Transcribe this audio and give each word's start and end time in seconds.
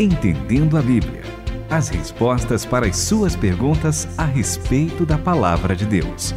Entendendo 0.00 0.78
a 0.78 0.80
Bíblia. 0.80 1.22
As 1.68 1.88
respostas 1.88 2.64
para 2.64 2.86
as 2.86 2.96
suas 2.96 3.34
perguntas 3.34 4.06
a 4.16 4.24
respeito 4.24 5.04
da 5.04 5.18
palavra 5.18 5.74
de 5.74 5.84
Deus. 5.84 6.32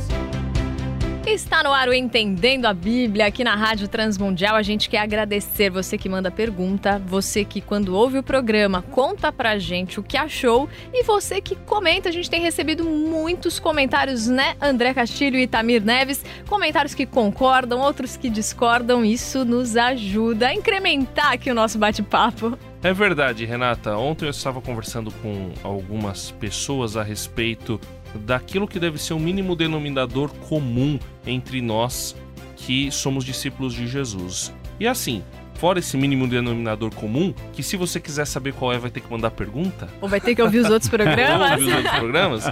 Está 1.28 1.62
no 1.62 1.72
ar 1.72 1.88
o 1.88 1.94
Entendendo 1.94 2.66
a 2.66 2.74
Bíblia 2.74 3.28
aqui 3.28 3.44
na 3.44 3.54
Rádio 3.54 3.88
Transmundial. 3.88 4.56
A 4.56 4.64
gente 4.64 4.90
quer 4.90 4.98
agradecer 4.98 5.70
você 5.70 5.96
que 5.96 6.10
manda 6.10 6.32
pergunta, 6.32 7.00
você 7.06 7.46
que 7.46 7.62
quando 7.62 7.96
ouve 7.96 8.18
o 8.18 8.24
programa 8.24 8.82
conta 8.82 9.32
pra 9.32 9.60
gente 9.60 10.00
o 10.00 10.04
que 10.04 10.18
achou 10.18 10.68
e 10.92 11.04
você 11.04 11.40
que 11.40 11.56
comenta. 11.56 12.10
A 12.10 12.12
gente 12.12 12.32
tem 12.32 12.42
recebido 12.42 12.84
muitos 12.84 13.60
comentários, 13.60 14.28
né, 14.28 14.56
André 14.60 14.92
Castilho 14.92 15.38
e 15.38 15.46
Tamir 15.46 15.86
Neves, 15.86 16.26
comentários 16.48 16.96
que 16.96 17.06
concordam, 17.06 17.80
outros 17.80 18.18
que 18.18 18.28
discordam. 18.28 19.06
Isso 19.06 19.46
nos 19.46 19.78
ajuda 19.78 20.48
a 20.48 20.54
incrementar 20.56 21.34
aqui 21.34 21.52
o 21.52 21.54
nosso 21.54 21.78
bate-papo. 21.78 22.58
É 22.84 22.92
verdade, 22.94 23.46
Renata. 23.46 23.96
Ontem 23.96 24.26
eu 24.26 24.32
estava 24.32 24.60
conversando 24.60 25.12
com 25.22 25.52
algumas 25.64 26.32
pessoas 26.32 26.98
a 26.98 27.04
respeito 27.04 27.80
daquilo 28.16 28.68
que 28.68 28.80
deve 28.80 28.98
ser 28.98 29.14
o 29.14 29.20
mínimo 29.20 29.56
denominador 29.56 30.30
comum 30.50 31.00
entre 31.26 31.62
nós 31.62 32.16
que 32.56 32.92
somos 32.92 33.24
discípulos 33.24 33.74
de 33.74 33.88
Jesus. 33.88 34.52
E 34.80 34.88
assim, 34.88 35.24
fora 35.62 35.78
esse 35.78 35.96
mínimo 35.96 36.28
denominador 36.28 36.94
comum, 36.96 37.36
que 37.54 37.62
se 37.62 37.78
você 37.78 38.00
quiser 38.00 38.26
saber 38.26 38.52
qual 38.54 38.74
é, 38.74 38.80
vai 38.80 38.90
ter 38.90 39.00
que 39.00 39.12
mandar 39.12 39.30
pergunta. 39.30 39.88
Ou 40.02 40.10
vai 40.10 40.20
ter 40.20 40.34
que 40.34 40.42
ouvir 40.42 40.58
os 40.58 40.70
outros 40.72 40.90
programas. 40.92 41.52
ouvir 41.52 41.68
os 41.68 41.76
outros 41.76 41.96
programas. 42.00 42.50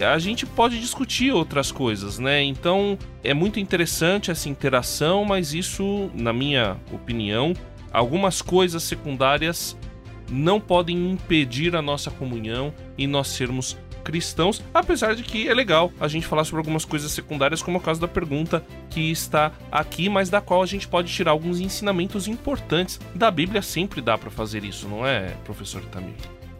A 0.00 0.18
gente 0.18 0.46
pode 0.46 0.80
discutir 0.80 1.32
outras 1.32 1.70
coisas, 1.70 2.18
né? 2.18 2.42
Então, 2.42 2.98
é 3.22 3.34
muito 3.34 3.60
interessante 3.60 4.30
essa 4.30 4.48
interação, 4.48 5.22
mas 5.22 5.52
isso, 5.52 6.10
na 6.14 6.32
minha 6.32 6.78
opinião, 6.90 7.52
algumas 7.92 8.42
coisas 8.42 8.82
secundárias 8.82 9.76
não 10.30 10.60
podem 10.60 11.10
impedir 11.10 11.76
a 11.76 11.82
nossa 11.82 12.10
comunhão 12.10 12.72
e 12.98 13.06
nós 13.06 13.28
sermos 13.28 13.76
cristãos, 14.02 14.62
apesar 14.72 15.16
de 15.16 15.24
que 15.24 15.48
é 15.48 15.54
legal 15.54 15.92
a 16.00 16.06
gente 16.06 16.26
falar 16.26 16.44
sobre 16.44 16.58
algumas 16.60 16.84
coisas 16.84 17.10
secundárias, 17.10 17.60
como 17.60 17.76
é 17.76 17.80
o 17.80 17.82
caso 17.82 18.00
da 18.00 18.06
pergunta 18.06 18.64
que 18.88 19.10
está 19.10 19.50
aqui, 19.70 20.08
mas 20.08 20.30
da 20.30 20.40
qual 20.40 20.62
a 20.62 20.66
gente 20.66 20.86
pode 20.86 21.12
tirar 21.12 21.32
alguns 21.32 21.58
ensinamentos 21.58 22.28
importantes. 22.28 23.00
Da 23.14 23.32
Bíblia 23.32 23.62
sempre 23.62 24.00
dá 24.00 24.16
para 24.16 24.30
fazer 24.30 24.62
isso, 24.64 24.88
não 24.88 25.04
é, 25.04 25.32
professor 25.44 25.82
Tamir? 25.86 26.14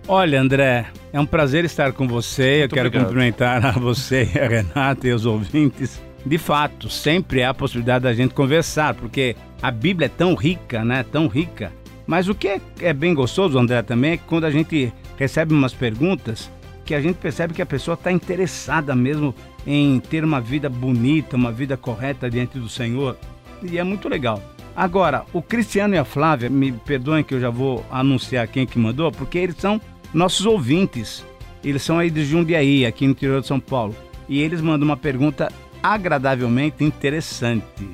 Olha, 0.08 0.41
André, 0.41 0.86
é 1.12 1.20
um 1.20 1.27
prazer 1.27 1.64
estar 1.64 1.92
com 1.92 2.06
você. 2.06 2.58
Muito 2.60 2.62
Eu 2.62 2.69
quero 2.69 2.86
obrigado. 2.88 3.06
cumprimentar 3.06 3.64
a 3.66 3.72
você, 3.72 4.28
a 4.41 4.47
Renata 4.48 5.06
e 5.06 5.12
os 5.12 5.24
ouvintes. 5.27 6.00
De 6.27 6.38
fato, 6.38 6.91
sempre 6.91 7.44
há 7.44 7.50
a 7.50 7.55
possibilidade 7.55 8.02
da 8.02 8.12
gente 8.12 8.34
conversar, 8.34 8.94
porque 8.94 9.36
a 9.62 9.70
Bíblia 9.70 10.06
é 10.06 10.08
tão 10.08 10.34
rica, 10.34 10.84
né? 10.84 11.05
Tão 11.05 11.28
rica. 11.28 11.72
Mas 12.05 12.28
o 12.28 12.34
que 12.34 12.48
é, 12.48 12.60
é 12.80 12.92
bem 12.92 13.14
gostoso, 13.14 13.56
André, 13.56 13.80
também 13.82 14.12
é 14.12 14.16
que 14.16 14.24
quando 14.24 14.44
a 14.44 14.50
gente 14.50 14.92
recebe 15.16 15.54
umas 15.54 15.72
perguntas, 15.72 16.50
que 16.84 16.97
a 16.97 17.00
gente 17.00 17.14
percebe 17.16 17.54
que 17.54 17.62
a 17.62 17.66
pessoa 17.66 17.94
está 17.94 18.10
interessada 18.10 18.92
mesmo 18.92 19.32
em 19.64 20.00
ter 20.00 20.24
uma 20.24 20.41
vida 20.41 20.69
bonita, 20.69 21.36
uma 21.36 21.52
vida 21.52 21.77
correta 21.77 22.28
diante 22.28 22.58
do 22.58 22.69
Senhor. 22.69 23.16
E 23.62 23.78
é 23.78 23.84
muito 23.84 24.08
legal. 24.08 24.42
Agora, 24.74 25.24
o 25.32 25.41
Cristiano 25.41 25.94
e 25.94 25.98
a 25.98 26.04
Flávia, 26.04 26.50
me 26.50 26.72
perdoem 26.72 27.22
que 27.22 27.34
eu 27.34 27.41
já 27.41 27.50
vou 27.50 27.86
anunciar 27.88 28.48
quem 28.48 28.66
que 28.66 28.80
mandou, 28.80 29.12
porque 29.12 29.38
eles 29.38 29.56
são 29.58 29.80
nossos 30.12 30.44
ouvintes. 30.44 31.24
Eles 31.62 31.82
são 31.82 32.00
aí 32.00 32.10
de 32.10 32.24
Jundiaí, 32.24 32.84
aqui 32.84 33.04
no 33.06 33.12
interior 33.12 33.41
de 33.41 33.47
São 33.47 33.60
Paulo. 33.60 33.94
E 34.28 34.41
eles 34.41 34.60
mandam 34.60 34.86
uma 34.86 34.97
pergunta 34.97 35.50
agradavelmente 35.92 36.82
interessante. 36.82 37.88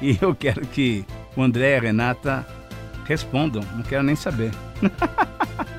E 0.00 0.18
eu 0.20 0.34
quero 0.34 0.66
que 0.66 1.04
o 1.36 1.42
André 1.42 1.74
e 1.74 1.76
a 1.76 1.80
Renata 1.80 2.46
respondam, 3.04 3.62
não 3.74 3.82
quero 3.82 4.02
nem 4.02 4.16
saber. 4.16 4.52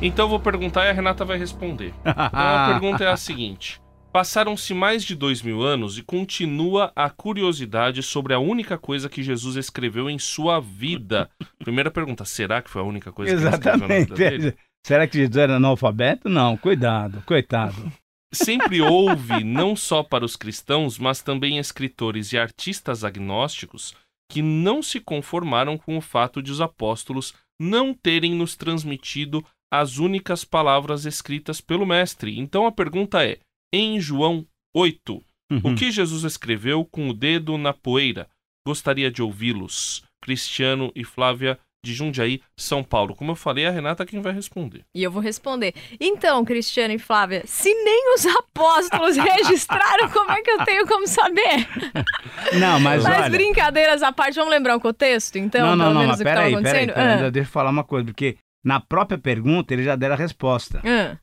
Então 0.00 0.26
eu 0.26 0.28
vou 0.28 0.38
perguntar 0.38 0.86
e 0.86 0.90
a 0.90 0.92
Renata 0.92 1.24
vai 1.24 1.36
responder. 1.36 1.92
Então 2.02 2.14
a 2.16 2.68
pergunta 2.70 3.02
é 3.02 3.08
a 3.08 3.16
seguinte: 3.16 3.80
Passaram-se 4.12 4.72
mais 4.72 5.02
de 5.04 5.14
dois 5.14 5.42
mil 5.42 5.62
anos 5.62 5.98
e 5.98 6.02
continua 6.02 6.92
a 6.96 7.10
curiosidade 7.10 8.02
sobre 8.02 8.32
a 8.32 8.38
única 8.38 8.78
coisa 8.78 9.08
que 9.08 9.22
Jesus 9.22 9.56
escreveu 9.56 10.08
em 10.08 10.18
sua 10.18 10.60
vida. 10.60 11.28
Primeira 11.58 11.90
pergunta: 11.90 12.24
será 12.24 12.62
que 12.62 12.70
foi 12.70 12.80
a 12.80 12.84
única 12.84 13.12
coisa 13.12 13.36
que 13.36 13.42
ele 13.42 13.48
escreveu 13.54 13.88
na 13.88 13.98
vida 13.98 14.14
dele? 14.14 14.56
Será 14.86 15.06
que 15.06 15.18
Jesus 15.18 15.36
era 15.36 15.56
analfabeto? 15.56 16.28
Não, 16.28 16.56
cuidado, 16.56 17.22
coitado. 17.26 17.92
Sempre 18.32 18.80
houve, 18.80 19.42
não 19.42 19.74
só 19.74 20.02
para 20.02 20.24
os 20.24 20.36
cristãos, 20.36 20.98
mas 20.98 21.22
também 21.22 21.58
escritores 21.58 22.32
e 22.32 22.38
artistas 22.38 23.04
agnósticos 23.04 23.94
que 24.30 24.42
não 24.42 24.82
se 24.82 25.00
conformaram 25.00 25.78
com 25.78 25.96
o 25.96 26.02
fato 26.02 26.42
de 26.42 26.52
os 26.52 26.60
apóstolos 26.60 27.34
não 27.58 27.94
terem 27.94 28.34
nos 28.34 28.54
transmitido 28.54 29.44
as 29.70 29.98
únicas 29.98 30.44
palavras 30.44 31.04
escritas 31.04 31.60
pelo 31.60 31.86
Mestre. 31.86 32.38
Então 32.38 32.66
a 32.66 32.72
pergunta 32.72 33.24
é: 33.24 33.38
em 33.72 34.00
João 34.00 34.46
8, 34.74 35.24
o 35.64 35.74
que 35.74 35.90
Jesus 35.90 36.24
escreveu 36.24 36.84
com 36.84 37.08
o 37.08 37.14
dedo 37.14 37.56
na 37.56 37.72
poeira? 37.72 38.28
Gostaria 38.66 39.10
de 39.10 39.22
ouvi-los. 39.22 40.04
Cristiano 40.22 40.92
e 40.94 41.04
Flávia 41.04 41.58
de 41.88 41.94
Jundiaí, 41.94 42.40
São 42.56 42.84
Paulo. 42.84 43.14
Como 43.16 43.32
eu 43.32 43.36
falei, 43.36 43.66
a 43.66 43.70
Renata 43.70 44.02
é 44.02 44.06
quem 44.06 44.20
vai 44.20 44.32
responder. 44.32 44.82
E 44.94 45.02
eu 45.02 45.10
vou 45.10 45.22
responder. 45.22 45.74
Então, 45.98 46.44
Cristiano 46.44 46.92
e 46.94 46.98
Flávia, 46.98 47.42
se 47.46 47.72
nem 47.72 48.14
os 48.14 48.26
apóstolos 48.26 49.16
registraram, 49.18 50.08
como 50.10 50.30
é 50.32 50.42
que 50.42 50.50
eu 50.50 50.64
tenho 50.64 50.86
como 50.86 51.06
saber? 51.06 51.66
Não, 52.60 52.78
mas, 52.80 53.02
Mas 53.02 53.20
olha... 53.22 53.30
brincadeiras 53.30 54.02
à 54.02 54.12
parte, 54.12 54.34
vamos 54.36 54.50
lembrar 54.50 54.76
o 54.76 54.80
contexto, 54.80 55.36
então, 55.38 55.66
não, 55.68 55.76
não, 55.76 55.84
pelo 55.86 55.94
não, 55.94 56.00
menos 56.02 56.18
mas 56.18 56.20
o 56.20 56.24
que 56.24 56.28
estava 56.28 56.46
peraí, 56.46 56.62
peraí, 56.62 56.84
acontecendo? 56.84 56.94
peraí, 56.94 57.08
Ah, 57.12 57.16
ainda 57.16 57.30
deixa 57.30 57.48
eu 57.48 57.52
falar 57.52 57.70
uma 57.70 57.84
coisa, 57.84 58.04
porque 58.06 58.36
na 58.64 58.80
própria 58.80 59.18
pergunta 59.18 59.72
eles 59.74 59.84
já 59.84 59.96
deram 59.96 60.14
a 60.14 60.18
resposta. 60.18 60.80
ah. 60.84 61.16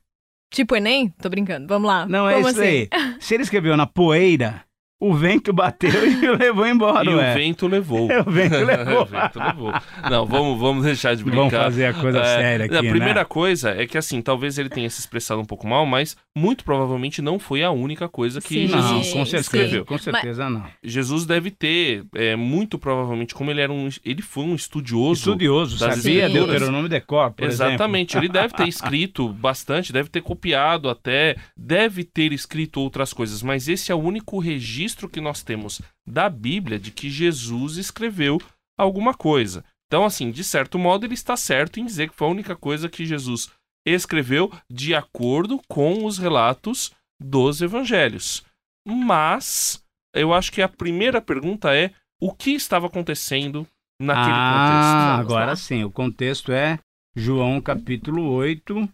Tipo 0.54 0.76
Enem? 0.76 1.08
Tô 1.20 1.28
brincando, 1.28 1.66
vamos 1.66 1.88
lá. 1.88 2.06
Não, 2.06 2.28
é 2.30 2.34
Como 2.36 2.48
isso 2.48 2.60
assim? 2.60 2.68
aí. 2.68 2.88
Se 3.20 3.34
ele 3.34 3.42
escreveu 3.42 3.76
na 3.76 3.84
poeira, 3.86 4.62
o 4.98 5.14
vento 5.14 5.52
bateu 5.52 5.90
e 6.10 6.26
o 6.26 6.38
levou 6.38 6.66
embora, 6.66 7.10
e 7.10 7.14
ué. 7.14 7.32
o 7.32 7.34
vento 7.34 7.66
levou. 7.68 8.10
É, 8.10 8.20
o 8.20 8.30
vento 8.30 8.56
levou. 8.64 9.02
o 9.02 9.04
vento 9.04 9.38
levou. 9.38 9.72
Não, 10.10 10.24
vamos, 10.24 10.58
vamos 10.58 10.84
deixar 10.84 11.14
de 11.14 11.22
brincar. 11.22 11.40
Vamos 11.40 11.52
fazer 11.52 11.86
a 11.86 11.92
coisa 11.92 12.24
séria 12.24 12.64
aqui, 12.64 12.76
A 12.76 12.80
primeira 12.80 13.20
né? 13.20 13.24
coisa 13.24 13.70
é 13.70 13.86
que, 13.86 13.98
assim, 13.98 14.22
talvez 14.22 14.56
ele 14.56 14.70
tenha 14.70 14.88
se 14.88 14.98
expressado 15.00 15.40
um 15.40 15.44
pouco 15.44 15.66
mal, 15.66 15.84
mas 15.84 16.16
muito 16.34 16.64
provavelmente 16.64 17.20
não 17.20 17.38
foi 17.38 17.62
a 17.62 17.70
única 17.70 18.08
coisa 18.08 18.40
que 18.40 18.54
Sim, 18.54 18.68
Não, 18.68 18.82
Jesus 18.82 19.12
com 19.12 19.24
sim. 19.26 19.42
certeza, 19.42 19.84
com 19.84 19.98
certeza 19.98 20.48
não. 20.48 20.64
Jesus 20.82 21.26
deve 21.26 21.50
ter, 21.50 22.04
é, 22.14 22.34
muito 22.34 22.78
provavelmente, 22.78 23.34
como 23.34 23.50
ele 23.50 23.60
era 23.60 23.72
um, 23.72 23.88
ele 24.02 24.22
foi 24.22 24.44
um 24.44 24.54
estudioso. 24.54 25.30
Estudioso, 25.30 25.78
das 25.78 25.96
sabia. 25.96 26.28
Deuteronômio 26.28 26.88
de 26.88 27.00
cor, 27.02 27.32
por 27.32 27.44
Exatamente, 27.44 28.16
ele 28.16 28.28
deve 28.28 28.54
ter 28.54 28.66
escrito 28.66 29.28
bastante, 29.28 29.92
deve 29.92 30.08
ter 30.08 30.22
copiado 30.22 30.88
até, 30.88 31.36
deve 31.54 32.02
ter 32.02 32.32
escrito 32.32 32.80
outras 32.80 33.12
coisas, 33.12 33.42
mas 33.42 33.68
esse 33.68 33.92
é 33.92 33.94
o 33.94 33.98
único 33.98 34.38
registro 34.38 34.85
que 34.94 35.20
nós 35.20 35.42
temos 35.42 35.80
da 36.06 36.28
Bíblia 36.28 36.78
de 36.78 36.90
que 36.90 37.10
Jesus 37.10 37.76
escreveu 37.76 38.40
alguma 38.78 39.14
coisa. 39.14 39.64
Então, 39.86 40.04
assim, 40.04 40.30
de 40.30 40.42
certo 40.44 40.78
modo, 40.78 41.06
ele 41.06 41.14
está 41.14 41.36
certo 41.36 41.78
em 41.78 41.84
dizer 41.84 42.10
que 42.10 42.16
foi 42.16 42.26
a 42.26 42.30
única 42.30 42.56
coisa 42.56 42.88
que 42.88 43.06
Jesus 43.06 43.50
escreveu 43.86 44.52
de 44.70 44.94
acordo 44.94 45.60
com 45.68 46.04
os 46.04 46.18
relatos 46.18 46.92
dos 47.20 47.62
evangelhos. 47.62 48.44
Mas 48.86 49.82
eu 50.14 50.32
acho 50.34 50.50
que 50.52 50.62
a 50.62 50.68
primeira 50.68 51.20
pergunta 51.20 51.74
é 51.74 51.92
o 52.20 52.32
que 52.32 52.52
estava 52.52 52.86
acontecendo 52.86 53.66
naquele 54.00 54.26
contexto. 54.26 54.96
ah, 54.96 55.16
Vamos 55.16 55.20
agora 55.30 55.46
lá. 55.46 55.56
sim, 55.56 55.84
o 55.84 55.90
contexto 55.90 56.52
é 56.52 56.78
João 57.16 57.60
capítulo 57.60 58.30
8, 58.30 58.88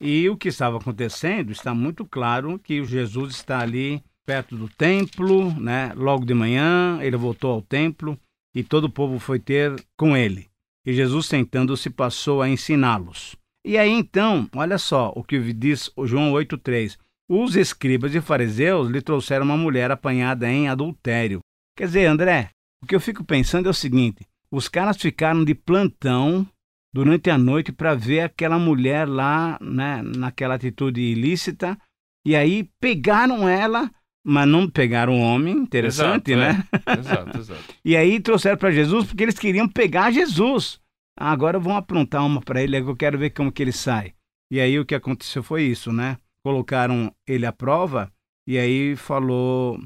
e 0.00 0.28
o 0.28 0.36
que 0.36 0.48
estava 0.48 0.78
acontecendo 0.78 1.50
está 1.50 1.74
muito 1.74 2.04
claro 2.04 2.58
que 2.58 2.84
Jesus 2.84 3.34
está 3.34 3.58
ali 3.60 4.02
perto 4.28 4.54
do 4.54 4.68
templo, 4.68 5.58
né? 5.58 5.90
Logo 5.96 6.26
de 6.26 6.34
manhã, 6.34 6.98
ele 7.00 7.16
voltou 7.16 7.50
ao 7.50 7.62
templo 7.62 8.18
e 8.54 8.62
todo 8.62 8.84
o 8.84 8.90
povo 8.90 9.18
foi 9.18 9.38
ter 9.38 9.74
com 9.96 10.14
ele. 10.14 10.50
E 10.84 10.92
Jesus 10.92 11.24
sentando-se 11.24 11.88
passou 11.88 12.42
a 12.42 12.48
ensiná-los. 12.48 13.36
E 13.64 13.78
aí 13.78 13.90
então, 13.90 14.46
olha 14.54 14.76
só 14.76 15.14
o 15.16 15.24
que 15.24 15.40
diz 15.54 15.90
João 16.04 16.32
8:3. 16.32 16.98
Os 17.26 17.56
escribas 17.56 18.14
e 18.14 18.20
fariseus 18.20 18.90
lhe 18.90 19.00
trouxeram 19.00 19.46
uma 19.46 19.56
mulher 19.56 19.90
apanhada 19.90 20.46
em 20.46 20.68
adultério. 20.68 21.40
Quer 21.74 21.86
dizer, 21.86 22.04
André, 22.04 22.50
o 22.82 22.86
que 22.86 22.94
eu 22.94 23.00
fico 23.00 23.24
pensando 23.24 23.66
é 23.66 23.70
o 23.70 23.74
seguinte: 23.74 24.26
os 24.50 24.68
caras 24.68 24.98
ficaram 24.98 25.42
de 25.42 25.54
plantão 25.54 26.46
durante 26.92 27.30
a 27.30 27.38
noite 27.38 27.72
para 27.72 27.94
ver 27.94 28.20
aquela 28.20 28.58
mulher 28.58 29.08
lá, 29.08 29.58
né, 29.58 30.02
naquela 30.02 30.56
atitude 30.56 31.00
ilícita, 31.00 31.78
e 32.26 32.36
aí 32.36 32.68
pegaram 32.78 33.48
ela, 33.48 33.90
mas 34.28 34.46
não 34.46 34.68
pegaram 34.68 35.14
o 35.14 35.22
homem, 35.22 35.56
interessante, 35.56 36.32
Exato, 36.32 36.54
né? 36.58 36.64
é. 36.86 36.92
Exato, 37.00 37.38
exato. 37.38 37.74
E 37.82 37.96
aí 37.96 38.20
trouxeram 38.20 38.58
para 38.58 38.70
Jesus 38.70 39.06
porque 39.06 39.22
eles 39.22 39.38
queriam 39.38 39.66
pegar 39.66 40.10
Jesus. 40.10 40.78
Ah, 41.18 41.32
agora 41.32 41.58
vão 41.58 41.76
aprontar 41.76 42.24
uma 42.24 42.40
para 42.42 42.62
ele, 42.62 42.76
eu 42.76 42.94
quero 42.94 43.18
ver 43.18 43.30
como 43.30 43.50
que 43.50 43.62
ele 43.62 43.72
sai. 43.72 44.12
E 44.50 44.60
aí 44.60 44.78
o 44.78 44.84
que 44.84 44.94
aconteceu 44.94 45.42
foi 45.42 45.62
isso, 45.62 45.92
né? 45.92 46.18
Colocaram 46.42 47.12
ele 47.26 47.46
à 47.46 47.52
prova 47.52 48.12
e 48.46 48.58
aí 48.58 48.94
falou 48.96 49.80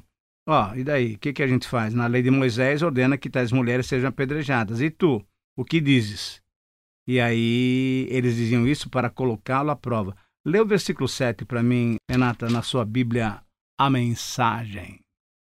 Ó, 0.47 0.75
e 0.75 0.83
daí? 0.83 1.15
O 1.15 1.19
que, 1.19 1.33
que 1.33 1.43
a 1.43 1.47
gente 1.47 1.69
faz? 1.69 1.95
Na 1.95 2.09
lei 2.09 2.23
de 2.23 2.31
Moisés 2.31 2.83
ordena 2.83 3.17
que 3.17 3.31
tais 3.31 3.53
mulheres 3.53 3.87
sejam 3.87 4.09
apedrejadas. 4.09 4.81
E 4.81 4.91
tu, 4.91 5.25
o 5.57 5.65
que 5.65 5.81
dizes? 5.81 6.43
E 7.07 7.21
aí 7.21 8.07
eles 8.11 8.37
diziam 8.37 8.67
isso 8.67 8.91
para 8.91 9.09
colocá-lo 9.09 9.71
à 9.71 9.77
prova. 9.77 10.17
Lê 10.45 10.61
o 10.61 10.67
versículo 10.67 11.09
7 11.09 11.45
para 11.45 11.63
mim, 11.63 11.97
Renata, 12.11 12.49
na 12.51 12.63
sua 12.63 12.85
Bíblia, 12.85 13.41
a 13.79 13.91
mensagem. 13.91 15.01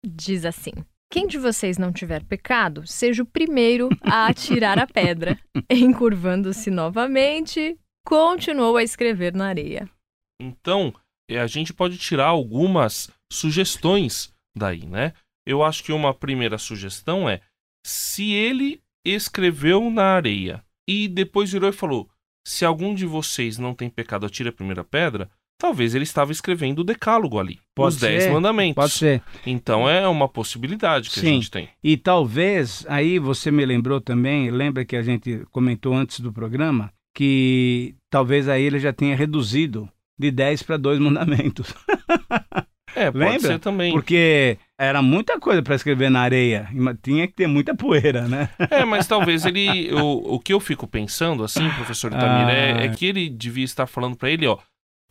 Diz 0.05 0.45
assim: 0.45 0.73
Quem 1.11 1.27
de 1.27 1.37
vocês 1.37 1.77
não 1.77 1.91
tiver 1.91 2.23
pecado, 2.23 2.85
seja 2.85 3.23
o 3.23 3.25
primeiro 3.25 3.89
a 4.01 4.27
atirar 4.27 4.79
a 4.79 4.87
pedra. 4.87 5.39
Encurvando-se 5.69 6.69
novamente, 6.69 7.77
continuou 8.05 8.77
a 8.77 8.83
escrever 8.83 9.33
na 9.33 9.47
areia. 9.47 9.89
Então, 10.39 10.93
eh, 11.29 11.39
a 11.39 11.47
gente 11.47 11.73
pode 11.73 11.97
tirar 11.97 12.27
algumas 12.27 13.09
sugestões 13.31 14.33
daí, 14.55 14.85
né? 14.85 15.13
Eu 15.45 15.63
acho 15.63 15.83
que 15.83 15.91
uma 15.91 16.13
primeira 16.13 16.57
sugestão 16.57 17.29
é: 17.29 17.41
se 17.85 18.31
ele 18.31 18.81
escreveu 19.05 19.89
na 19.89 20.15
areia 20.15 20.63
e 20.87 21.07
depois 21.07 21.51
virou 21.51 21.69
e 21.69 21.73
falou: 21.73 22.09
se 22.47 22.63
algum 22.63 22.93
de 22.93 23.05
vocês 23.05 23.57
não 23.57 23.73
tem 23.73 23.89
pecado, 23.89 24.25
atire 24.25 24.49
a 24.49 24.53
primeira 24.53 24.83
pedra. 24.83 25.29
Talvez 25.57 25.95
ele 25.95 26.03
estava 26.03 26.31
escrevendo 26.31 26.79
o 26.79 26.83
decálogo 26.83 27.39
ali, 27.39 27.59
Pode 27.73 27.95
os 27.95 28.01
dez 28.01 28.23
ser, 28.23 28.31
mandamentos. 28.31 28.75
Pode 28.75 28.91
ser. 28.91 29.21
Então 29.45 29.89
é 29.89 30.05
uma 30.07 30.27
possibilidade 30.27 31.09
que 31.09 31.19
Sim. 31.19 31.27
a 31.27 31.29
gente 31.31 31.49
tem. 31.51 31.69
E 31.83 31.95
talvez, 31.95 32.85
aí 32.89 33.17
você 33.19 33.49
me 33.51 33.65
lembrou 33.65 34.01
também, 34.01 34.51
lembra 34.51 34.83
que 34.83 34.95
a 34.97 35.01
gente 35.01 35.43
comentou 35.51 35.93
antes 35.95 36.19
do 36.19 36.33
programa, 36.33 36.91
que 37.15 37.95
talvez 38.09 38.49
aí 38.49 38.63
ele 38.63 38.79
já 38.79 38.91
tenha 38.91 39.15
reduzido 39.15 39.89
de 40.19 40.29
10 40.29 40.63
para 40.63 40.77
dois 40.77 40.99
mandamentos. 40.99 41.73
É, 42.95 43.11
pode 43.11 43.17
Lembra? 43.25 43.39
ser 43.39 43.59
também. 43.59 43.91
Porque 43.91 44.57
era 44.79 45.01
muita 45.01 45.37
coisa 45.37 45.61
para 45.61 45.75
escrever 45.75 46.09
na 46.09 46.21
areia, 46.21 46.69
tinha 47.03 47.27
que 47.27 47.33
ter 47.33 47.45
muita 47.47 47.75
poeira, 47.75 48.25
né? 48.27 48.47
É, 48.71 48.85
mas 48.85 49.05
talvez 49.05 49.45
ele. 49.45 49.93
O, 49.93 50.35
o 50.35 50.39
que 50.39 50.53
eu 50.53 50.61
fico 50.61 50.87
pensando, 50.87 51.43
assim, 51.43 51.69
professor 51.71 52.11
Itamir, 52.13 52.47
Ah. 52.47 52.51
é, 52.53 52.85
é 52.85 52.89
que 52.89 53.05
ele 53.05 53.27
devia 53.29 53.65
estar 53.65 53.85
falando 53.85 54.15
para 54.15 54.29
ele, 54.29 54.47
ó. 54.47 54.57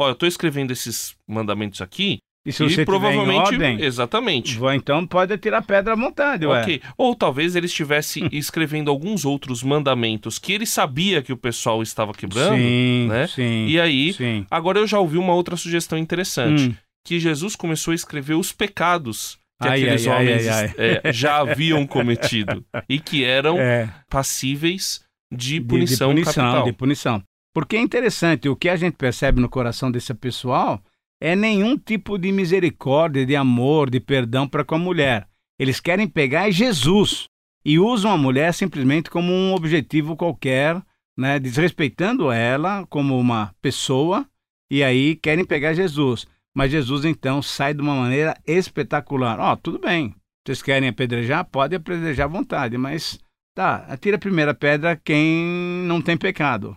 Ó, 0.00 0.08
eu 0.08 0.14
tô 0.14 0.26
escrevendo 0.26 0.70
esses 0.73 1.14
mandamentos 1.29 1.81
aqui 1.81 2.19
E 2.46 2.52
se 2.52 2.64
e 2.64 2.69
você 2.70 2.85
provavelmente. 2.85 3.50
tiver 3.50 3.69
em 3.69 3.73
ordem, 3.75 3.87
Exatamente. 3.87 4.56
vou, 4.58 4.73
então 4.73 5.06
pode 5.06 5.37
tirar 5.38 5.62
pedra 5.62 5.93
à 5.93 5.96
vontade, 5.96 6.44
ué. 6.46 6.62
Ok. 6.62 6.82
Ou 6.99 7.14
talvez 7.14 7.55
ele 7.56 7.67
estivesse 7.67 8.20
escrevendo 8.32 8.91
alguns 8.91 9.25
outros 9.25 9.62
mandamentos 9.62 10.38
que 10.38 10.52
ele 10.52 10.67
sabia 10.67 11.23
que 11.23 11.32
o 11.32 11.37
pessoal 11.37 11.82
estava 11.82 12.12
quebrando. 12.12 12.56
sim, 12.56 13.06
né? 13.08 13.26
sim, 13.29 13.67
E 13.69 13.79
aí, 13.81 14.12
sim. 14.12 14.44
agora 14.50 14.79
eu 14.79 14.87
já 14.87 14.99
ouvi 14.99 15.17
uma 15.17 15.32
outra 15.35 15.56
sugestão 15.56 15.96
interessante. 15.99 16.70
Hum. 16.70 16.75
Que 17.06 17.20
Jesus 17.20 17.55
começou 17.55 17.93
a 17.93 17.94
escrever 17.94 18.35
os 18.35 18.50
pecados 18.50 19.38
que 19.62 19.69
Ai, 19.69 19.82
aqueles 19.82 20.06
ai, 20.06 20.23
homens 20.23 20.49
ai, 20.49 20.75
é, 20.76 21.12
já 21.12 21.37
haviam 21.38 21.87
cometido. 21.87 22.64
E 22.88 22.99
que 22.99 23.23
eram 23.25 23.58
É, 23.58 23.88
passíveis 24.11 25.02
de 25.32 25.58
de- 25.58 25.61
punição, 25.61 26.08
de, 26.14 26.23
punição, 26.23 26.44
capital. 26.44 26.64
de 26.64 26.73
punição. 26.73 27.23
Porque 27.55 27.77
é 27.77 27.81
interessante, 27.81 28.49
o 28.49 28.56
que 28.56 28.69
a 28.69 28.75
gente 28.75 28.97
percebe 28.97 29.41
no 29.41 29.49
coração 29.49 29.89
desse 29.89 30.12
pessoal 30.12 30.83
é 31.21 31.37
nenhum 31.37 31.79
tipo 31.79 32.19
de 32.19 32.33
misericórdia, 32.33 33.25
de 33.25 33.37
amor, 33.37 33.89
de 33.89 34.01
perdão 34.01 34.49
para 34.49 34.65
com 34.65 34.75
a 34.75 34.79
mulher. 34.79 35.29
Eles 35.56 35.79
querem 35.79 36.09
pegar 36.09 36.51
Jesus 36.51 37.29
e 37.65 37.79
usam 37.79 38.11
a 38.11 38.19
mulher 38.19 38.53
simplesmente 38.53 39.09
como 39.09 39.33
um 39.33 39.55
objetivo 39.55 40.17
qualquer, 40.17 40.83
né, 41.17 41.39
desrespeitando 41.39 42.33
ela 42.33 42.85
como 42.89 43.17
uma 43.17 43.55
pessoa, 43.62 44.29
e 44.69 44.83
aí 44.83 45.15
querem 45.15 45.45
pegar 45.45 45.75
Jesus. 45.75 46.27
Mas 46.53 46.73
Jesus 46.73 47.05
então 47.05 47.41
sai 47.41 47.73
de 47.73 47.81
uma 47.81 47.95
maneira 47.95 48.37
espetacular. 48.45 49.39
Ó, 49.39 49.55
tudo 49.55 49.79
bem. 49.79 50.12
Vocês 50.45 50.61
querem 50.61 50.89
apedrejar? 50.89 51.45
Pode 51.45 51.77
apedrejar 51.77 52.27
à 52.27 52.29
vontade, 52.29 52.77
mas 52.77 53.19
tá, 53.55 53.77
atira 53.89 54.17
a 54.17 54.21
primeira 54.21 54.53
pedra 54.53 55.01
quem 55.03 55.45
não 55.87 56.03
tem 56.03 56.17
pecado. 56.17 56.77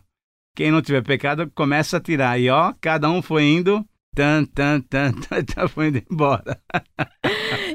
Quem 0.57 0.71
não 0.71 0.81
tiver 0.81 1.03
pecado, 1.03 1.51
começa 1.53 1.97
a 1.97 1.99
tirar. 2.01 2.39
E 2.39 2.49
ó, 2.49 2.73
cada 2.81 3.07
um 3.11 3.21
foi 3.21 3.43
indo, 3.43 3.85
tan, 4.15 4.43
tan, 4.43 4.81
tan, 4.81 5.11
tan, 5.29 5.43
tan 5.43 5.67
foi 5.67 5.89
indo 5.89 6.01
embora. 6.11 6.59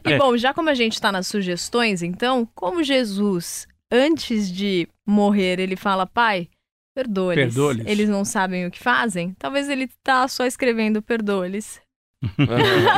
E 0.04 0.12
É. 0.12 0.18
bom, 0.18 0.36
já 0.36 0.52
como 0.52 0.68
a 0.68 0.74
gente 0.74 0.94
está 0.94 1.12
nas 1.12 1.28
sugestões, 1.28 2.02
então, 2.02 2.44
como 2.56 2.82
Jesus, 2.82 3.68
antes 3.88 4.50
de 4.50 4.88
morrer, 5.06 5.60
ele 5.60 5.76
fala, 5.76 6.08
pai, 6.08 6.48
perdoa-lhes. 6.92 7.54
Perdoa-lhes. 7.54 7.86
Eles 7.86 8.08
não 8.08 8.24
sabem 8.24 8.66
o 8.66 8.70
que 8.72 8.80
fazem. 8.80 9.32
Talvez 9.38 9.68
ele 9.68 9.88
tá 10.02 10.26
só 10.26 10.44
escrevendo 10.44 11.00
perdoa-lhes. 11.00 11.80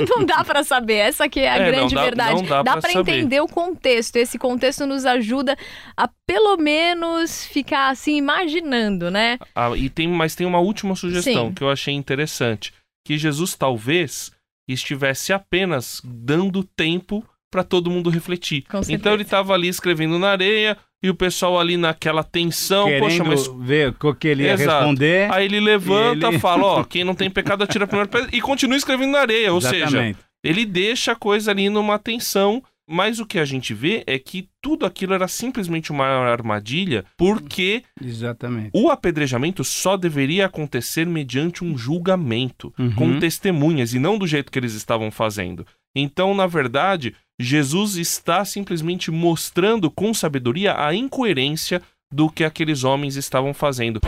Não 0.09 0.25
dá 0.25 0.45
pra 0.45 0.63
saber. 0.65 0.95
Essa 0.95 1.29
que 1.29 1.41
é 1.41 1.51
a 1.51 1.57
É, 1.57 1.65
não 1.65 1.71
grande 1.71 1.95
dá- 1.95 2.03
verdade. 2.03 2.35
não 2.35 2.43
dá 2.63 2.63
pra 2.77 2.91
saber. 2.93 3.13
entender 3.13 3.41
o 3.41 3.49
contexto. 3.49 4.17
Esse 4.17 4.39
contexto 4.39 4.87
nos 4.87 5.05
ajuda 5.07 5.57
a 5.97 6.09
pelo 6.27 6.57
menos 6.57 7.45
ficar 7.47 7.89
assim 7.89 8.17
imaginando, 8.17 9.11
né? 9.11 9.39
Ah, 9.55 9.71
e 9.77 9.89
tem, 9.89 10.09
mas 10.09 10.35
tem 10.35 10.47
uma 10.47 10.59
última 10.59 10.95
sugestão 10.95 11.49
Sim. 11.49 11.55
que 11.55 11.63
eu 11.63 11.71
achei 11.71 11.95
interessante, 11.95 12.73
que 13.07 13.17
Jesus 13.19 13.55
talvez 13.55 14.31
estivesse 14.69 15.33
apenas 15.33 16.01
dando 16.05 16.65
tempo 16.65 17.25
para 17.51 17.63
todo 17.63 17.91
mundo 17.91 18.11
refletir. 18.11 18.65
Então 18.89 19.13
ele 19.13 19.23
estava 19.23 19.53
ali 19.55 19.69
escrevendo 19.69 20.19
na 20.19 20.31
areia 20.31 20.77
e 21.05 21.11
o 21.11 21.15
pessoal 21.15 21.61
ali 21.61 21.77
naquela 21.77 22.25
tensão, 22.25 22.87
Querendo 22.87 23.03
poxa, 23.03 23.25
mas 23.25 23.47
ver 23.67 23.95
o 24.03 24.15
que 24.15 24.27
ele 24.29 24.45
ia 24.45 24.55
Exato. 24.55 24.79
responder. 24.79 25.31
aí 25.31 25.45
ele 25.45 25.61
levanta, 25.61 26.29
ele- 26.29 26.39
fala, 26.39 26.65
ó, 26.65 26.83
quem 26.85 27.05
não 27.05 27.15
tem 27.15 27.29
pecado 27.31 27.63
atira 27.63 27.85
a 27.85 27.87
primeira 27.87 28.09
pedra 28.11 28.31
e 28.33 28.41
continua 28.41 28.77
escrevendo 28.79 29.13
na 29.13 29.21
areia, 29.21 29.53
ou 29.53 29.61
seja, 29.61 29.85
Exatamente. 29.85 30.19
ele 30.43 30.65
deixa 30.65 31.13
a 31.13 31.17
coisa 31.17 31.51
ali 31.51 31.69
numa 31.69 31.99
tensão, 31.99 32.63
mas 32.89 33.19
o 33.19 33.25
que 33.27 33.39
a 33.39 33.45
gente 33.45 33.73
vê 33.75 34.03
é 34.07 34.19
que 34.19 34.49
tudo 34.63 34.85
aquilo 34.87 35.15
era 35.15 35.27
simplesmente 35.29 35.91
uma 35.91 36.05
armadilha, 36.07 37.05
porque 37.17 37.83
Exatamente. 38.03 38.71
o 38.75 38.91
apedrejamento 38.91 39.63
só 39.65 39.97
deveria 39.97 40.47
acontecer 40.47 41.07
mediante 41.07 41.65
um 41.65 41.77
julgamento, 41.77 42.73
Uhum. 42.79 42.93
com 42.95 43.19
testemunhas 43.19 43.95
e 43.95 43.99
não 43.99 44.17
do 44.19 44.27
jeito 44.27 44.51
que 44.53 44.59
eles 44.59 44.75
estavam 44.75 45.11
fazendo. 45.11 45.67
Então, 45.97 46.35
na 46.35 46.47
verdade, 46.47 47.15
Jesus 47.41 47.97
está 47.97 48.45
simplesmente 48.45 49.11
mostrando 49.11 49.91
com 49.91 50.15
sabedoria 50.15 50.79
a 50.79 50.95
incoerência 50.95 51.83
do 52.13 52.31
que 52.31 52.45
aqueles 52.45 52.85
homens 52.85 53.17
estavam 53.17 53.53
fazendo. 53.53 54.01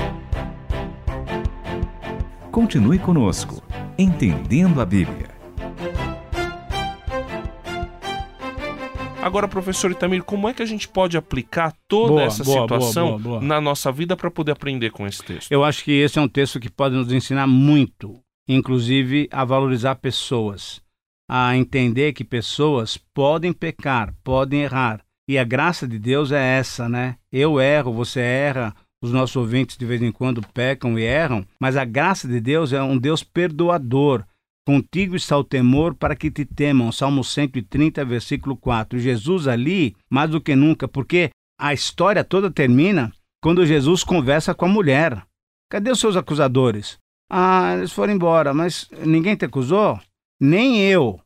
Continue 2.52 3.00
conosco, 3.00 3.62
entendendo 3.98 4.80
a 4.80 4.86
Bíblia. 4.86 5.34
Agora, 9.20 9.48
professor 9.48 9.90
Itamir, 9.90 10.22
como 10.22 10.48
é 10.48 10.54
que 10.54 10.62
a 10.62 10.66
gente 10.66 10.86
pode 10.86 11.16
aplicar 11.16 11.74
toda 11.88 12.10
Boa, 12.10 12.22
essa 12.22 12.44
boa, 12.44 12.60
situação 12.60 13.06
boa, 13.08 13.18
boa, 13.18 13.38
boa. 13.40 13.42
na 13.42 13.60
nossa 13.60 13.90
vida 13.90 14.16
para 14.16 14.30
poder 14.30 14.52
aprender 14.52 14.92
com 14.92 15.04
esse 15.04 15.20
texto? 15.20 15.50
Eu 15.50 15.64
acho 15.64 15.82
que 15.82 15.90
esse 15.90 16.16
é 16.16 16.22
um 16.22 16.28
texto 16.28 16.60
que 16.60 16.70
pode 16.70 16.94
nos 16.94 17.12
ensinar 17.12 17.48
muito, 17.48 18.20
inclusive 18.48 19.28
a 19.32 19.44
valorizar 19.44 19.96
pessoas, 19.96 20.80
a 21.28 21.56
entender 21.56 22.12
que 22.12 22.24
pessoas 22.24 22.96
podem 22.96 23.52
pecar, 23.52 24.14
podem 24.22 24.62
errar. 24.62 25.00
E 25.28 25.38
a 25.38 25.44
graça 25.44 25.88
de 25.88 25.98
Deus 25.98 26.30
é 26.30 26.58
essa, 26.58 26.88
né? 26.88 27.16
Eu 27.32 27.60
erro, 27.60 27.92
você 27.92 28.20
erra, 28.20 28.74
os 29.02 29.12
nossos 29.12 29.36
ouvintes 29.36 29.76
de 29.76 29.84
vez 29.84 30.00
em 30.00 30.12
quando 30.12 30.46
pecam 30.54 30.98
e 30.98 31.02
erram, 31.02 31.44
mas 31.60 31.76
a 31.76 31.84
graça 31.84 32.28
de 32.28 32.40
Deus 32.40 32.72
é 32.72 32.82
um 32.82 32.96
Deus 32.96 33.22
perdoador. 33.22 34.24
Contigo 34.66 35.14
está 35.14 35.36
o 35.38 35.44
temor 35.44 35.94
para 35.94 36.16
que 36.16 36.30
te 36.30 36.44
temam. 36.44 36.90
Salmo 36.90 37.22
130, 37.22 38.04
versículo 38.04 38.56
4. 38.56 38.98
Jesus 38.98 39.46
ali, 39.46 39.94
mais 40.10 40.30
do 40.30 40.40
que 40.40 40.56
nunca, 40.56 40.88
porque 40.88 41.30
a 41.58 41.72
história 41.72 42.24
toda 42.24 42.50
termina 42.50 43.12
quando 43.40 43.64
Jesus 43.64 44.02
conversa 44.02 44.54
com 44.54 44.64
a 44.64 44.68
mulher. 44.68 45.24
Cadê 45.70 45.90
os 45.90 46.00
seus 46.00 46.16
acusadores? 46.16 46.98
Ah, 47.30 47.74
eles 47.76 47.92
foram 47.92 48.12
embora, 48.12 48.52
mas 48.52 48.88
ninguém 49.04 49.36
te 49.36 49.44
acusou? 49.44 50.00
Nem 50.40 50.80
eu, 50.80 51.20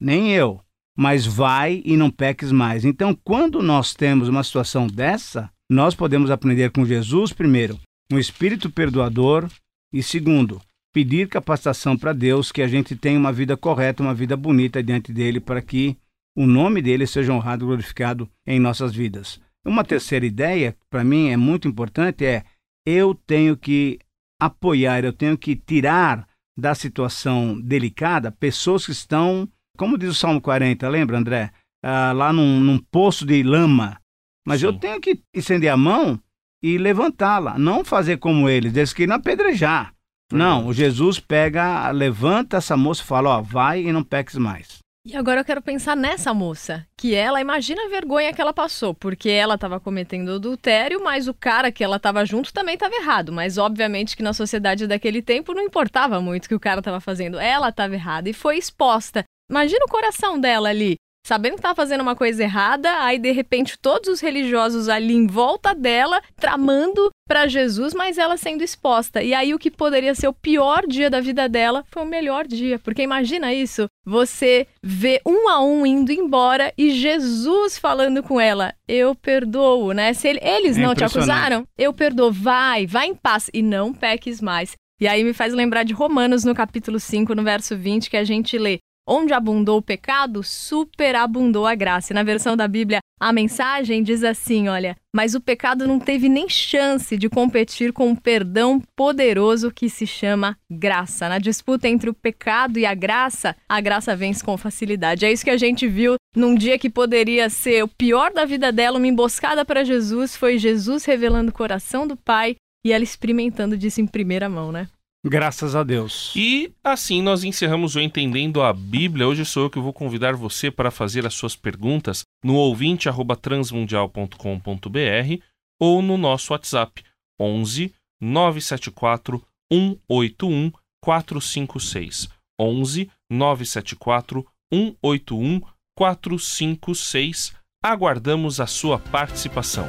nem 0.00 0.32
eu. 0.32 0.60
Mas 0.96 1.26
vai 1.26 1.82
e 1.84 1.96
não 1.96 2.10
peques 2.10 2.50
mais. 2.50 2.84
Então, 2.84 3.14
quando 3.22 3.62
nós 3.62 3.94
temos 3.94 4.28
uma 4.28 4.42
situação 4.42 4.86
dessa, 4.86 5.50
nós 5.70 5.94
podemos 5.94 6.30
aprender 6.30 6.70
com 6.70 6.86
Jesus, 6.86 7.32
primeiro, 7.32 7.78
um 8.10 8.18
espírito 8.18 8.70
perdoador, 8.70 9.48
e 9.92 10.02
segundo, 10.02 10.60
pedir 10.92 11.28
capacitação 11.28 11.96
para 11.96 12.12
Deus 12.12 12.50
que 12.50 12.62
a 12.62 12.66
gente 12.66 12.96
tenha 12.96 13.18
uma 13.18 13.32
vida 13.32 13.56
correta, 13.56 14.02
uma 14.02 14.14
vida 14.14 14.36
bonita 14.36 14.82
diante 14.82 15.12
dele, 15.12 15.40
para 15.40 15.60
que 15.60 15.96
o 16.36 16.46
nome 16.46 16.80
dele 16.80 17.06
seja 17.06 17.32
honrado 17.32 17.64
e 17.64 17.66
glorificado 17.66 18.28
em 18.46 18.58
nossas 18.58 18.94
vidas. 18.94 19.40
Uma 19.64 19.84
terceira 19.84 20.24
ideia, 20.24 20.76
para 20.88 21.04
mim 21.04 21.28
é 21.28 21.36
muito 21.36 21.66
importante, 21.66 22.24
é 22.24 22.44
eu 22.86 23.14
tenho 23.14 23.56
que 23.56 23.98
apoiar, 24.40 25.04
eu 25.04 25.12
tenho 25.12 25.36
que 25.36 25.56
tirar 25.56 26.28
da 26.56 26.74
situação 26.74 27.60
delicada 27.60 28.32
pessoas 28.32 28.86
que 28.86 28.92
estão, 28.92 29.48
como 29.76 29.98
diz 29.98 30.10
o 30.10 30.14
Salmo 30.14 30.40
40, 30.40 30.88
lembra, 30.88 31.18
André? 31.18 31.52
Ah, 31.84 32.12
lá 32.12 32.32
num, 32.32 32.60
num 32.60 32.78
poço 32.78 33.26
de 33.26 33.42
lama. 33.42 34.00
Mas 34.46 34.62
eu 34.62 34.72
Sim. 34.72 34.78
tenho 34.78 35.00
que 35.00 35.20
estender 35.34 35.70
a 35.70 35.76
mão 35.76 36.18
e 36.62 36.78
levantá-la, 36.78 37.58
não 37.58 37.84
fazer 37.84 38.16
como 38.16 38.48
eles, 38.48 38.74
eles 38.74 38.92
queriam 38.92 39.16
apedrejar. 39.16 39.92
Não, 40.32 40.66
o 40.66 40.72
Jesus 40.72 41.20
pega, 41.20 41.90
levanta 41.90 42.56
essa 42.56 42.76
moça 42.76 43.02
e 43.02 43.06
fala, 43.06 43.38
ó, 43.38 43.42
vai 43.42 43.82
e 43.82 43.92
não 43.92 44.02
peques 44.02 44.36
mais. 44.36 44.78
E 45.08 45.16
agora 45.16 45.40
eu 45.40 45.44
quero 45.44 45.62
pensar 45.62 45.94
nessa 45.94 46.34
moça, 46.34 46.84
que 46.96 47.14
ela, 47.14 47.40
imagina 47.40 47.84
a 47.84 47.88
vergonha 47.88 48.34
que 48.34 48.40
ela 48.40 48.52
passou, 48.52 48.92
porque 48.92 49.30
ela 49.30 49.54
estava 49.54 49.78
cometendo 49.78 50.34
adultério, 50.34 51.00
mas 51.00 51.28
o 51.28 51.32
cara 51.32 51.70
que 51.70 51.84
ela 51.84 51.94
estava 51.94 52.24
junto 52.24 52.52
também 52.52 52.74
estava 52.74 52.92
errado. 52.92 53.32
Mas 53.32 53.56
obviamente 53.56 54.16
que 54.16 54.22
na 54.24 54.32
sociedade 54.32 54.84
daquele 54.84 55.22
tempo 55.22 55.54
não 55.54 55.62
importava 55.62 56.20
muito 56.20 56.46
o 56.46 56.48
que 56.48 56.56
o 56.56 56.60
cara 56.60 56.80
estava 56.80 56.98
fazendo. 56.98 57.38
Ela 57.38 57.68
estava 57.68 57.94
errada 57.94 58.28
e 58.28 58.32
foi 58.32 58.58
exposta. 58.58 59.22
Imagina 59.48 59.84
o 59.84 59.88
coração 59.88 60.40
dela 60.40 60.70
ali, 60.70 60.96
sabendo 61.26 61.54
que 61.54 61.58
estava 61.58 61.74
fazendo 61.74 62.02
uma 62.02 62.14
coisa 62.14 62.44
errada, 62.44 63.02
aí 63.02 63.18
de 63.18 63.32
repente 63.32 63.76
todos 63.76 64.08
os 64.08 64.20
religiosos 64.20 64.88
ali 64.88 65.12
em 65.12 65.26
volta 65.26 65.74
dela, 65.74 66.22
tramando 66.36 67.10
para 67.26 67.48
Jesus, 67.48 67.92
mas 67.92 68.16
ela 68.16 68.36
sendo 68.36 68.62
exposta. 68.62 69.20
E 69.20 69.34
aí 69.34 69.52
o 69.52 69.58
que 69.58 69.68
poderia 69.68 70.14
ser 70.14 70.28
o 70.28 70.32
pior 70.32 70.86
dia 70.86 71.10
da 71.10 71.20
vida 71.20 71.48
dela 71.48 71.84
foi 71.90 72.04
o 72.04 72.06
melhor 72.06 72.46
dia, 72.46 72.78
porque 72.78 73.02
imagina 73.02 73.52
isso, 73.52 73.86
você 74.06 74.68
vê 74.80 75.20
um 75.26 75.48
a 75.48 75.60
um 75.60 75.84
indo 75.84 76.12
embora 76.12 76.72
e 76.78 76.92
Jesus 76.92 77.76
falando 77.76 78.22
com 78.22 78.40
ela: 78.40 78.72
"Eu 78.86 79.12
perdoo", 79.12 79.92
né? 79.92 80.14
Se 80.14 80.28
ele, 80.28 80.38
eles 80.40 80.78
é 80.78 80.80
não 80.80 80.94
te 80.94 81.02
acusaram, 81.02 81.66
eu 81.76 81.92
perdoo, 81.92 82.30
vai, 82.30 82.86
vai 82.86 83.08
em 83.08 83.16
paz 83.16 83.50
e 83.52 83.62
não 83.62 83.92
peques 83.92 84.40
mais. 84.40 84.76
E 84.98 85.06
aí 85.06 85.22
me 85.22 85.34
faz 85.34 85.52
lembrar 85.52 85.82
de 85.82 85.92
Romanos 85.92 86.42
no 86.44 86.54
capítulo 86.54 86.98
5, 86.98 87.34
no 87.34 87.42
verso 87.42 87.76
20, 87.76 88.08
que 88.08 88.16
a 88.16 88.24
gente 88.24 88.56
lê: 88.56 88.78
Onde 89.06 89.32
abundou 89.32 89.78
o 89.78 89.82
pecado, 89.82 90.42
superabundou 90.42 91.66
a 91.66 91.74
graça. 91.74 92.12
E 92.12 92.14
na 92.14 92.22
versão 92.22 92.56
da 92.56 92.66
Bíblia, 92.66 92.98
a 93.20 93.32
mensagem 93.32 94.02
diz 94.02 94.24
assim: 94.24 94.68
olha, 94.68 94.96
mas 95.14 95.34
o 95.34 95.40
pecado 95.40 95.86
não 95.86 95.98
teve 95.98 96.28
nem 96.28 96.48
chance 96.48 97.16
de 97.16 97.28
competir 97.28 97.92
com 97.92 98.10
o 98.10 98.20
perdão 98.20 98.82
poderoso 98.96 99.70
que 99.70 99.88
se 99.88 100.06
chama 100.06 100.58
graça. 100.70 101.28
Na 101.28 101.38
disputa 101.38 101.88
entre 101.88 102.10
o 102.10 102.14
pecado 102.14 102.78
e 102.78 102.84
a 102.84 102.94
graça, 102.94 103.56
a 103.68 103.80
graça 103.80 104.14
vence 104.16 104.44
com 104.44 104.58
facilidade. 104.58 105.24
É 105.24 105.32
isso 105.32 105.44
que 105.44 105.50
a 105.50 105.56
gente 105.56 105.86
viu 105.86 106.16
num 106.36 106.54
dia 106.54 106.78
que 106.78 106.90
poderia 106.90 107.48
ser 107.48 107.84
o 107.84 107.88
pior 107.88 108.32
da 108.32 108.44
vida 108.44 108.70
dela, 108.70 108.98
uma 108.98 109.06
emboscada 109.06 109.64
para 109.64 109.84
Jesus. 109.84 110.36
Foi 110.36 110.58
Jesus 110.58 111.04
revelando 111.04 111.50
o 111.50 111.54
coração 111.54 112.06
do 112.06 112.16
Pai 112.16 112.56
e 112.84 112.92
ela 112.92 113.04
experimentando 113.04 113.76
disso 113.76 114.00
em 114.00 114.06
primeira 114.06 114.48
mão, 114.48 114.70
né? 114.70 114.88
Graças 115.28 115.74
a 115.74 115.82
Deus. 115.82 116.32
E 116.36 116.72
assim 116.84 117.20
nós 117.20 117.42
encerramos 117.42 117.96
o 117.96 118.00
Entendendo 118.00 118.62
a 118.62 118.72
Bíblia. 118.72 119.26
Hoje 119.26 119.44
sou 119.44 119.64
eu 119.64 119.70
que 119.70 119.80
vou 119.80 119.92
convidar 119.92 120.36
você 120.36 120.70
para 120.70 120.92
fazer 120.92 121.26
as 121.26 121.34
suas 121.34 121.56
perguntas 121.56 122.22
no 122.44 122.54
ouvinte@transmundial.com.br 122.54 125.42
ou 125.80 126.00
no 126.00 126.16
nosso 126.16 126.52
WhatsApp 126.52 127.02
11 127.40 127.92
974 128.20 129.44
181 129.72 130.70
456. 131.02 132.28
11 132.58 133.10
974 133.28 134.46
181 134.72 135.60
456. 135.96 137.52
Aguardamos 137.84 138.60
a 138.60 138.66
sua 138.68 139.00
participação. 139.00 139.88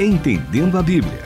Entendendo 0.00 0.78
a 0.78 0.82
Bíblia 0.82 1.25